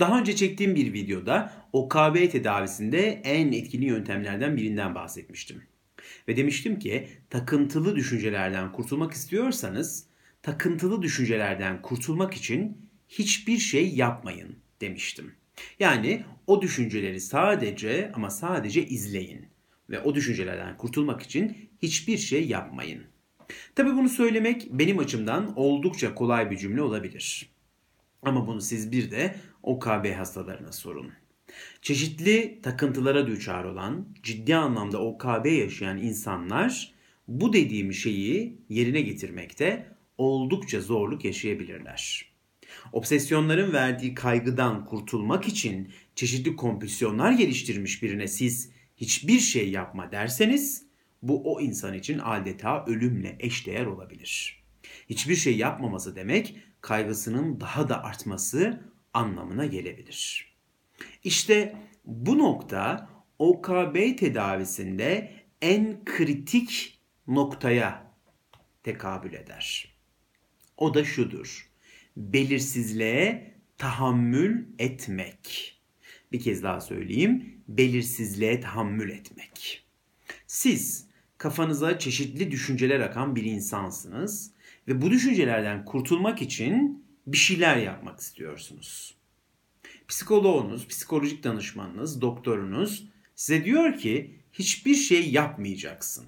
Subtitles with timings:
[0.00, 5.62] Daha önce çektiğim bir videoda OKB tedavisinde en etkili yöntemlerden birinden bahsetmiştim.
[6.28, 10.06] Ve demiştim ki takıntılı düşüncelerden kurtulmak istiyorsanız
[10.42, 15.32] takıntılı düşüncelerden kurtulmak için hiçbir şey yapmayın demiştim.
[15.80, 19.46] Yani o düşünceleri sadece ama sadece izleyin
[19.90, 23.04] ve o düşüncelerden kurtulmak için hiçbir şey yapmayın.
[23.74, 27.50] Tabi bunu söylemek benim açımdan oldukça kolay bir cümle olabilir.
[28.22, 31.12] Ama bunu siz bir de OKB hastalarına sorun.
[31.82, 36.94] Çeşitli takıntılara düçar olan, ciddi anlamda OKB yaşayan insanlar
[37.28, 39.86] bu dediğim şeyi yerine getirmekte
[40.18, 42.32] oldukça zorluk yaşayabilirler.
[42.92, 50.86] Obsesyonların verdiği kaygıdan kurtulmak için çeşitli kompülsiyonlar geliştirmiş birine siz hiçbir şey yapma derseniz
[51.22, 54.62] bu o insan için adeta ölümle eşdeğer olabilir.
[55.10, 58.80] Hiçbir şey yapmaması demek kaygısının daha da artması
[59.14, 60.52] anlamına gelebilir.
[61.24, 68.14] İşte bu nokta OKB tedavisinde en kritik noktaya
[68.82, 69.96] tekabül eder.
[70.76, 71.70] O da şudur.
[72.16, 75.74] Belirsizliğe tahammül etmek.
[76.32, 77.62] Bir kez daha söyleyeyim.
[77.68, 79.86] Belirsizliğe tahammül etmek.
[80.46, 84.52] Siz kafanıza çeşitli düşünceler akan bir insansınız
[84.88, 89.14] ve bu düşüncelerden kurtulmak için bir şeyler yapmak istiyorsunuz.
[90.08, 96.26] Psikoloğunuz, psikolojik danışmanınız, doktorunuz size diyor ki hiçbir şey yapmayacaksın.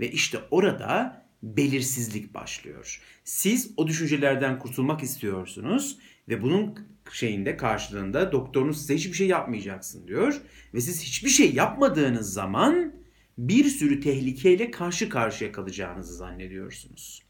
[0.00, 3.02] Ve işte orada belirsizlik başlıyor.
[3.24, 6.78] Siz o düşüncelerden kurtulmak istiyorsunuz ve bunun
[7.12, 10.40] şeyinde karşılığında doktorunuz size hiçbir şey yapmayacaksın diyor
[10.74, 12.94] ve siz hiçbir şey yapmadığınız zaman
[13.38, 17.22] bir sürü tehlikeyle karşı karşıya kalacağınızı zannediyorsunuz.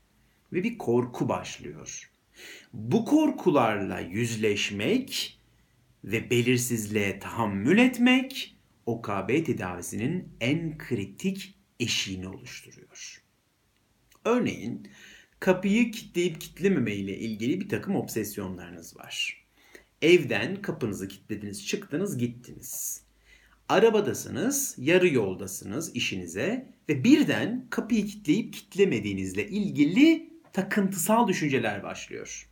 [0.53, 2.12] Ve bir korku başlıyor.
[2.72, 5.38] Bu korkularla yüzleşmek
[6.05, 13.22] ve belirsizliğe tahammül etmek OKB tedavisinin en kritik eşiğini oluşturuyor.
[14.25, 14.88] Örneğin
[15.41, 19.44] kapıyı kilitleyip kilitlememe ile ilgili bir takım obsesyonlarınız var.
[20.03, 23.03] Evden kapınızı kilitlediniz, çıktınız, gittiniz.
[23.69, 32.49] Arabadasınız, yarı yoldasınız işinize ve birden kapıyı kilitleyip kilitlemediğinizle ilgili takıntısal düşünceler başlıyor.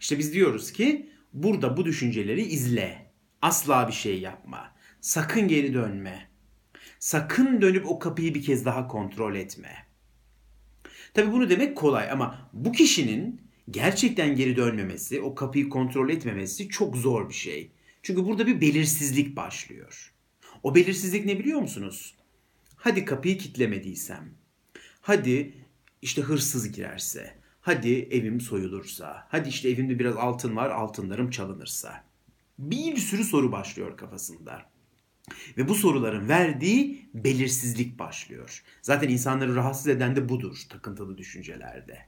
[0.00, 3.12] İşte biz diyoruz ki burada bu düşünceleri izle.
[3.42, 4.74] Asla bir şey yapma.
[5.00, 6.30] Sakın geri dönme.
[6.98, 9.86] Sakın dönüp o kapıyı bir kez daha kontrol etme.
[11.14, 16.96] Tabi bunu demek kolay ama bu kişinin gerçekten geri dönmemesi, o kapıyı kontrol etmemesi çok
[16.96, 17.70] zor bir şey.
[18.02, 20.14] Çünkü burada bir belirsizlik başlıyor.
[20.62, 22.14] O belirsizlik ne biliyor musunuz?
[22.76, 24.34] Hadi kapıyı kitlemediysem.
[25.00, 25.54] Hadi
[26.02, 27.34] işte hırsız girerse.
[27.60, 29.26] Hadi evim soyulursa.
[29.28, 32.04] Hadi işte evimde biraz altın var altınlarım çalınırsa.
[32.58, 34.70] Bir sürü soru başlıyor kafasında.
[35.56, 38.62] Ve bu soruların verdiği belirsizlik başlıyor.
[38.82, 41.98] Zaten insanları rahatsız eden de budur takıntılı düşüncelerde.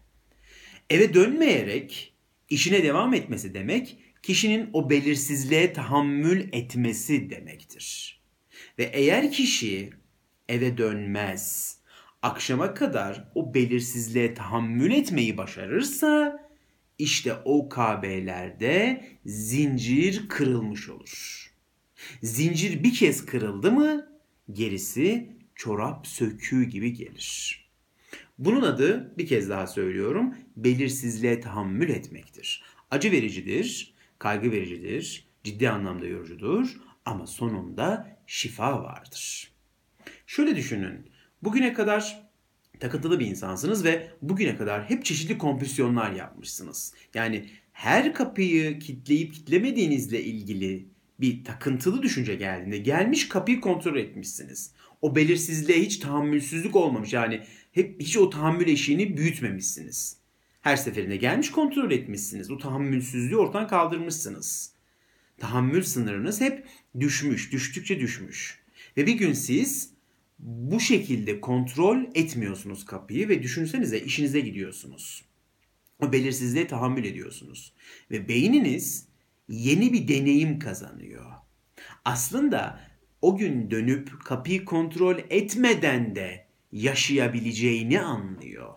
[0.91, 2.14] Eve dönmeyerek
[2.50, 8.20] işine devam etmesi demek kişinin o belirsizliğe tahammül etmesi demektir.
[8.78, 9.91] Ve eğer kişi
[10.48, 11.76] eve dönmez,
[12.22, 16.41] akşama kadar o belirsizliğe tahammül etmeyi başarırsa
[16.99, 21.53] işte o KB'lerde zincir kırılmış olur.
[22.22, 24.12] Zincir bir kez kırıldı mı
[24.53, 27.62] gerisi çorap söküğü gibi gelir.
[28.38, 32.65] Bunun adı bir kez daha söylüyorum belirsizliğe tahammül etmektir.
[32.91, 39.53] Acı vericidir, kaygı vericidir, ciddi anlamda yorucudur ama sonunda şifa vardır.
[40.27, 41.12] Şöyle düşünün.
[41.42, 42.30] Bugüne kadar
[42.80, 46.94] takıntılı bir insansınız ve bugüne kadar hep çeşitli kompüsyonlar yapmışsınız.
[47.14, 50.86] Yani her kapıyı kitleyip kitlemediğinizle ilgili
[51.20, 54.72] bir takıntılı düşünce geldiğinde gelmiş kapıyı kontrol etmişsiniz.
[55.02, 57.12] O belirsizliğe hiç tahammülsüzlük olmamış.
[57.12, 57.42] Yani
[57.72, 60.16] hep hiç o tahammül eşiğini büyütmemişsiniz.
[60.60, 62.50] Her seferinde gelmiş kontrol etmişsiniz.
[62.50, 64.72] O tahammülsüzlüğü ortadan kaldırmışsınız.
[65.38, 66.64] Tahammül sınırınız hep
[67.00, 68.58] düşmüş, düştükçe düşmüş.
[68.96, 69.92] Ve bir gün siz
[70.43, 75.25] bu şekilde kontrol etmiyorsunuz kapıyı ve düşünsenize işinize gidiyorsunuz.
[76.00, 77.73] O belirsizliğe tahammül ediyorsunuz.
[78.11, 79.09] Ve beyniniz
[79.49, 81.33] yeni bir deneyim kazanıyor.
[82.05, 82.81] Aslında
[83.23, 88.75] o gün dönüp kapıyı kontrol etmeden de yaşayabileceğini anlıyor.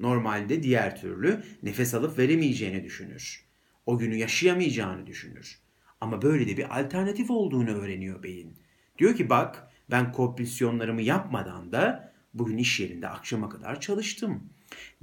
[0.00, 3.44] Normalde diğer türlü nefes alıp veremeyeceğini düşünür.
[3.86, 5.58] O günü yaşayamayacağını düşünür.
[6.00, 8.56] Ama böyle de bir alternatif olduğunu öğreniyor beyin.
[8.98, 14.50] Diyor ki bak ben kompülsiyonlarımı yapmadan da bugün iş yerinde akşama kadar çalıştım.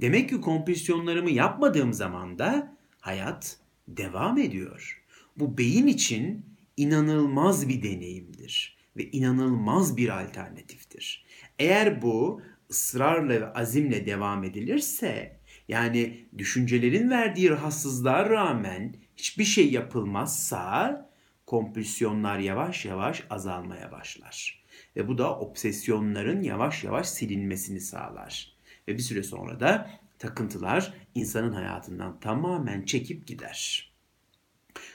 [0.00, 3.56] Demek ki kompülsiyonlarımı yapmadığım zaman da hayat
[3.88, 5.02] devam ediyor.
[5.36, 6.46] Bu beyin için
[6.76, 11.26] inanılmaz bir deneyimdir ve inanılmaz bir alternatiftir.
[11.58, 21.05] Eğer bu ısrarla ve azimle devam edilirse yani düşüncelerin verdiği rahatsızlığa rağmen hiçbir şey yapılmazsa
[21.46, 24.64] kompülsiyonlar yavaş yavaş azalmaya başlar.
[24.96, 28.56] Ve bu da obsesyonların yavaş yavaş silinmesini sağlar.
[28.88, 33.92] Ve bir süre sonra da takıntılar insanın hayatından tamamen çekip gider.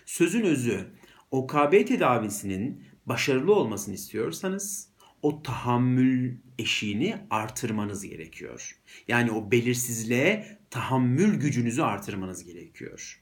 [0.06, 0.88] Sözün özü
[1.32, 8.82] OKB tedavisinin başarılı olmasını istiyorsanız o tahammül eşiğini artırmanız gerekiyor.
[9.08, 13.21] Yani o belirsizliğe tahammül gücünüzü artırmanız gerekiyor.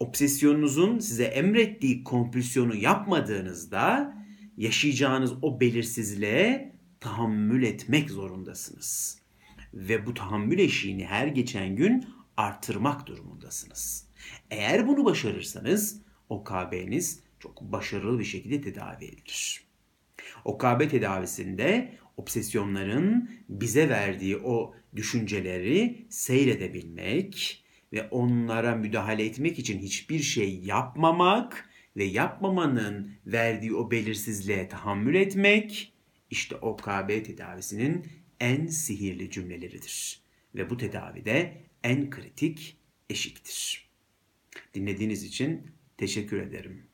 [0.00, 4.14] Obsesyonunuzun size emrettiği kompülsiyonu yapmadığınızda
[4.56, 9.18] yaşayacağınız o belirsizliğe tahammül etmek zorundasınız.
[9.74, 12.06] Ve bu tahammül eşiğini her geçen gün
[12.36, 14.08] artırmak durumundasınız.
[14.50, 19.64] Eğer bunu başarırsanız OKB'niz çok başarılı bir şekilde tedavi edilir.
[20.44, 27.63] OKB tedavisinde obsesyonların bize verdiği o düşünceleri seyredebilmek
[27.94, 35.92] ve onlara müdahale etmek için hiçbir şey yapmamak ve yapmamanın verdiği o belirsizliğe tahammül etmek
[36.30, 38.06] işte OKB tedavisinin
[38.40, 40.20] en sihirli cümleleridir.
[40.54, 42.76] Ve bu tedavide en kritik
[43.10, 43.90] eşiktir.
[44.74, 46.86] Dinlediğiniz için teşekkür ederim.